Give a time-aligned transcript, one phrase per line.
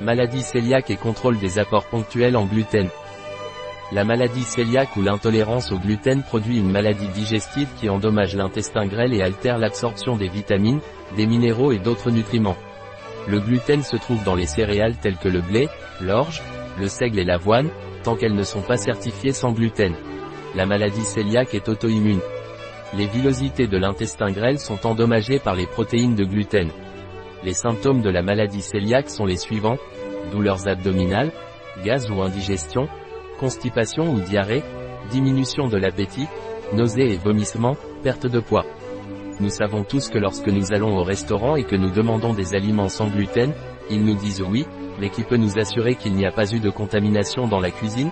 [0.00, 2.88] Maladie cœliaque et contrôle des apports ponctuels en gluten.
[3.92, 9.14] La maladie cœliaque ou l'intolérance au gluten produit une maladie digestive qui endommage l'intestin grêle
[9.14, 10.80] et altère l'absorption des vitamines,
[11.16, 12.58] des minéraux et d'autres nutriments.
[13.26, 15.68] Le gluten se trouve dans les céréales telles que le blé,
[16.02, 16.42] l'orge,
[16.78, 17.70] le seigle et l'avoine,
[18.02, 19.94] tant qu'elles ne sont pas certifiées sans gluten.
[20.54, 22.20] La maladie cœliaque est auto-immune.
[22.92, 26.70] Les villosités de l'intestin grêle sont endommagées par les protéines de gluten.
[27.46, 29.76] Les symptômes de la maladie cœliaque sont les suivants,
[30.32, 31.30] douleurs abdominales,
[31.84, 32.88] gaz ou indigestion,
[33.38, 34.64] constipation ou diarrhée,
[35.12, 36.26] diminution de l'appétit,
[36.72, 38.66] nausées et vomissements, perte de poids.
[39.38, 42.88] Nous savons tous que lorsque nous allons au restaurant et que nous demandons des aliments
[42.88, 43.52] sans gluten,
[43.90, 44.66] ils nous disent oui,
[44.98, 48.10] mais qui peut nous assurer qu'il n'y a pas eu de contamination dans la cuisine?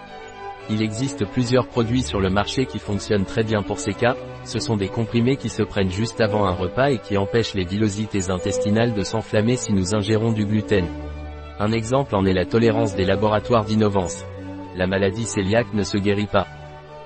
[0.70, 4.58] Il existe plusieurs produits sur le marché qui fonctionnent très bien pour ces cas, ce
[4.58, 8.30] sont des comprimés qui se prennent juste avant un repas et qui empêchent les villosités
[8.30, 10.86] intestinales de s'enflammer si nous ingérons du gluten.
[11.58, 14.24] Un exemple en est la tolérance des laboratoires d'innovance.
[14.74, 16.46] La maladie cœliaque ne se guérit pas.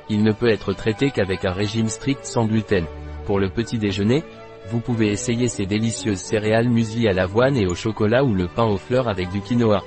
[0.09, 2.87] Il ne peut être traité qu'avec un régime strict sans gluten.
[3.27, 4.23] Pour le petit déjeuner,
[4.71, 8.65] vous pouvez essayer ces délicieuses céréales muesli à l'avoine et au chocolat ou le pain
[8.65, 9.83] aux fleurs avec du quinoa.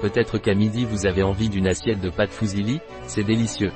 [0.00, 3.72] Peut-être qu'à midi vous avez envie d'une assiette de pâte fusilli, c'est délicieux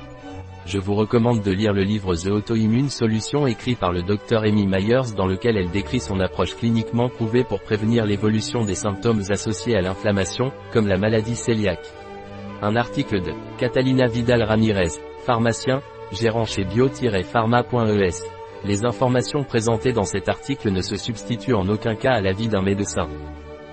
[0.65, 4.67] je vous recommande de lire le livre The Autoimmune Solution écrit par le Dr Amy
[4.67, 9.75] Myers dans lequel elle décrit son approche cliniquement prouvée pour prévenir l'évolution des symptômes associés
[9.75, 11.87] à l'inflammation, comme la maladie cœliaque.
[12.61, 14.91] Un article de Catalina Vidal Ramirez,
[15.25, 18.23] pharmacien, gérant chez bio-pharma.es.
[18.63, 22.61] Les informations présentées dans cet article ne se substituent en aucun cas à l'avis d'un
[22.61, 23.09] médecin.